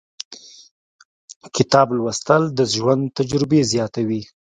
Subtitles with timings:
[1.55, 4.21] •کتاب لوستل، د ژوند تجربې زیاتوي.